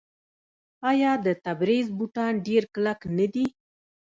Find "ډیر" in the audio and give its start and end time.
2.47-2.63